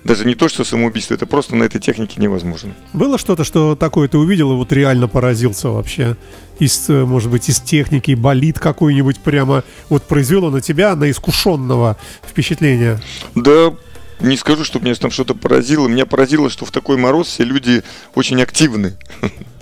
даже 0.03 0.25
не 0.25 0.35
то, 0.35 0.47
что 0.47 0.63
самоубийство, 0.63 1.13
это 1.13 1.25
просто 1.25 1.55
на 1.55 1.63
этой 1.63 1.79
технике 1.79 2.21
невозможно. 2.21 2.73
Было 2.93 3.17
что-то, 3.17 3.43
что 3.43 3.75
такое 3.75 4.07
ты 4.07 4.17
увидел 4.17 4.51
и 4.53 4.55
вот 4.55 4.71
реально 4.71 5.07
поразился 5.07 5.69
вообще? 5.69 6.15
Из, 6.59 6.89
э, 6.89 7.05
может 7.05 7.31
быть, 7.31 7.49
из 7.49 7.59
техники, 7.59 8.13
болит 8.13 8.59
какой-нибудь 8.59 9.19
прямо, 9.19 9.63
вот 9.89 10.03
произвело 10.03 10.49
на 10.49 10.61
тебя, 10.61 10.95
на 10.95 11.09
искушенного 11.09 11.97
впечатление? 12.27 12.99
Да, 13.35 13.73
не 14.19 14.35
скажу, 14.35 14.63
что 14.63 14.79
меня 14.79 14.93
там 14.95 15.11
что-то 15.11 15.33
поразило. 15.33 15.87
Меня 15.87 16.05
поразило, 16.05 16.49
что 16.49 16.65
в 16.65 16.71
такой 16.71 16.97
мороз 16.97 17.27
все 17.27 17.43
люди 17.43 17.83
очень 18.15 18.41
активны. 18.41 18.97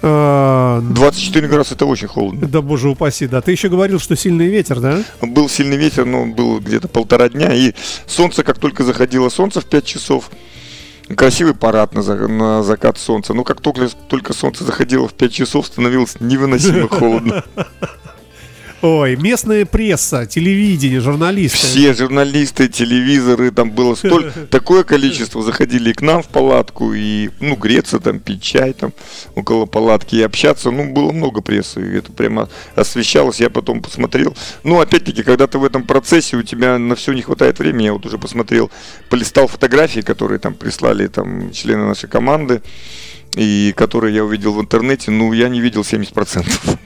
А, 0.00 0.80
24 0.80 1.48
градуса 1.48 1.74
это 1.74 1.86
очень 1.86 2.08
холодно. 2.08 2.46
Да 2.46 2.62
боже 2.62 2.88
упаси, 2.88 3.26
да. 3.26 3.40
Ты 3.40 3.52
еще 3.52 3.68
говорил, 3.68 3.98
что 3.98 4.16
сильный 4.16 4.46
ветер, 4.46 4.80
да? 4.80 5.02
Был 5.20 5.48
сильный 5.48 5.76
ветер, 5.76 6.04
но 6.04 6.26
был 6.26 6.60
где-то 6.60 6.88
полтора 6.88 7.28
дня. 7.28 7.52
И 7.54 7.72
солнце, 8.06 8.44
как 8.44 8.58
только 8.58 8.84
заходило 8.84 9.28
солнце 9.28 9.60
в 9.60 9.66
5 9.66 9.84
часов, 9.84 10.30
красивый 11.14 11.54
парад 11.54 11.94
на, 11.94 12.02
на 12.28 12.62
закат 12.62 12.98
солнца. 12.98 13.34
Но 13.34 13.44
как 13.44 13.60
только, 13.60 13.88
только 14.08 14.32
солнце 14.32 14.64
заходило 14.64 15.08
в 15.08 15.14
5 15.14 15.32
часов, 15.32 15.66
становилось 15.66 16.16
невыносимо 16.20 16.88
холодно. 16.88 17.44
Ой, 18.80 19.16
местная 19.16 19.66
пресса, 19.66 20.24
телевидение, 20.24 21.00
журналисты. 21.00 21.58
Все 21.58 21.94
журналисты, 21.94 22.68
телевизоры, 22.68 23.50
там 23.50 23.72
было 23.72 23.96
столь, 23.96 24.32
такое 24.50 24.84
количество 24.84 25.42
заходили 25.42 25.92
к 25.92 26.00
нам 26.00 26.22
в 26.22 26.28
палатку, 26.28 26.92
и, 26.94 27.30
ну, 27.40 27.56
греться 27.56 27.98
там, 27.98 28.20
пить 28.20 28.40
чай 28.40 28.72
там 28.74 28.92
около 29.34 29.66
палатки 29.66 30.14
и 30.14 30.22
общаться. 30.22 30.70
Ну, 30.70 30.92
было 30.92 31.10
много 31.10 31.40
прессы, 31.40 31.80
и 31.80 31.96
это 31.98 32.12
прямо 32.12 32.48
освещалось. 32.76 33.40
Я 33.40 33.50
потом 33.50 33.82
посмотрел. 33.82 34.36
Ну, 34.62 34.80
опять-таки, 34.80 35.24
когда 35.24 35.48
ты 35.48 35.58
в 35.58 35.64
этом 35.64 35.82
процессе, 35.82 36.36
у 36.36 36.44
тебя 36.44 36.78
на 36.78 36.94
все 36.94 37.12
не 37.14 37.22
хватает 37.22 37.58
времени. 37.58 37.86
Я 37.86 37.94
вот 37.94 38.06
уже 38.06 38.16
посмотрел, 38.16 38.70
полистал 39.10 39.48
фотографии, 39.48 40.00
которые 40.02 40.38
там 40.38 40.54
прислали 40.54 41.08
там 41.08 41.50
члены 41.50 41.84
нашей 41.86 42.08
команды, 42.08 42.62
и 43.34 43.74
которые 43.76 44.14
я 44.14 44.24
увидел 44.24 44.52
в 44.52 44.60
интернете. 44.60 45.10
Ну, 45.10 45.32
я 45.32 45.48
не 45.48 45.60
видел 45.60 45.80
70%. 45.80 46.78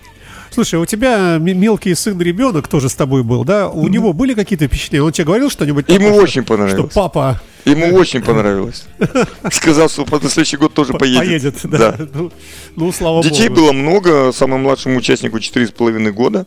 Слушай, 0.53 0.81
у 0.81 0.87
тебя 0.87 1.39
мелкий 1.39 1.95
сын 1.95 2.21
ребенок 2.21 2.69
тоже 2.69 2.89
с 2.89 2.95
тобой 2.95 3.23
был, 3.23 3.45
да? 3.45 3.69
У 3.69 3.89
него 3.89 4.13
были 4.13 4.35
какие-то 4.35 4.67
впечатления? 4.67 5.03
Он 5.03 5.13
тебе 5.13 5.25
говорил 5.25 5.51
что-нибудь? 5.51 5.89
Ему 5.89 6.09
такое, 6.09 6.23
очень 6.23 6.43
что, 6.43 6.49
понравилось. 6.49 6.91
Что 6.93 7.01
папа 7.01 7.41
Ему 7.65 7.95
очень 7.95 8.23
понравилось. 8.23 8.85
Сказал, 9.51 9.89
что 9.89 10.05
на 10.05 10.29
следующий 10.29 10.57
год 10.57 10.75
тоже 10.75 10.93
поедет. 10.95 11.21
поедет, 11.21 11.61
да. 11.65 11.97
Ну, 12.15 12.33
ну, 12.77 12.93
слава 12.93 13.23
Детей 13.23 13.49
богу. 13.49 13.61
было 13.61 13.73
много, 13.73 14.33
самому 14.33 14.65
младшему 14.65 14.99
участнику 14.99 15.39
4,5 15.39 16.11
года. 16.11 16.47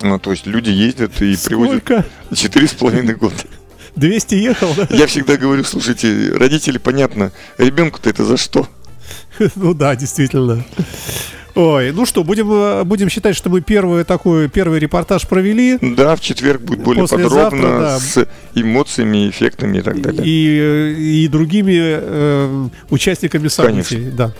Ну, 0.00 0.18
то 0.18 0.30
есть 0.30 0.46
люди 0.46 0.70
ездят 0.70 1.12
и 1.22 1.36
привозят 1.36 1.84
Сколько? 1.84 2.04
4,5 2.30 3.14
года. 3.14 3.34
200 3.96 4.34
ехал, 4.34 4.74
да? 4.76 4.88
Я 4.90 5.06
всегда 5.06 5.36
говорю, 5.36 5.64
слушайте, 5.64 6.32
родители, 6.34 6.78
понятно, 6.78 7.32
ребенку-то 7.58 8.10
это 8.10 8.24
за 8.24 8.36
что? 8.36 8.68
Ну 9.54 9.74
да, 9.74 9.94
действительно. 9.96 10.64
Ой, 11.56 11.90
ну 11.90 12.04
что, 12.04 12.22
будем, 12.22 12.52
э, 12.52 12.84
будем 12.84 13.08
считать, 13.08 13.34
что 13.34 13.48
мы 13.48 13.62
первый 13.62 14.04
такой, 14.04 14.48
первый 14.48 14.78
репортаж 14.78 15.26
провели. 15.26 15.78
Да, 15.80 16.14
в 16.14 16.20
четверг 16.20 16.60
будет 16.60 16.80
более 16.82 17.04
Послезавтра, 17.04 17.50
подробно, 17.50 17.80
да. 17.80 17.98
с 17.98 18.28
эмоциями, 18.54 19.30
эффектами 19.30 19.78
и 19.78 19.80
так 19.80 20.02
далее. 20.02 20.22
И, 20.22 21.22
и 21.24 21.28
другими 21.28 21.74
э, 21.78 22.68
участниками 22.90 23.48
событий. 23.48 24.10
Да. 24.12 24.34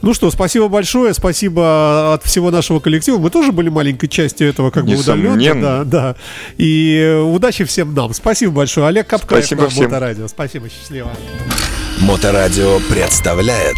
Ну 0.00 0.14
что, 0.14 0.30
спасибо 0.30 0.68
большое, 0.68 1.12
спасибо 1.12 2.14
от 2.14 2.24
всего 2.24 2.52
нашего 2.52 2.78
коллектива. 2.78 3.18
Мы 3.18 3.30
тоже 3.30 3.50
были 3.50 3.68
маленькой 3.68 4.06
частью 4.06 4.48
этого, 4.48 4.70
как 4.70 4.84
бы 4.84 4.94
удаленно. 4.94 5.34
Несомненно. 5.34 5.84
Да, 5.84 6.12
да. 6.12 6.16
И 6.56 7.00
э, 7.02 7.20
удачи 7.20 7.64
всем 7.64 7.94
нам. 7.94 8.14
Спасибо 8.14 8.52
большое. 8.52 8.86
Олег 8.86 9.08
Капкаев 9.08 9.44
Спасибо 9.44 9.62
на 9.62 9.68
всем. 9.70 9.84
Моторадио. 9.84 10.28
Спасибо, 10.28 10.68
счастливо. 10.68 11.10
Моторадио 12.00 12.78
представляет 12.88 13.76